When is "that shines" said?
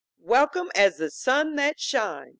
1.57-2.29